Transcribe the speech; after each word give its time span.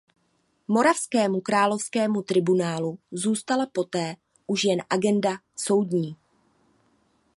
Moravskému 0.67 1.41
královskému 1.41 2.21
tribunálu 2.21 2.99
zůstala 3.11 3.65
poté 3.65 4.15
už 4.47 4.63
jen 4.63 4.79
agenda 4.89 5.31
soudní. 5.55 6.15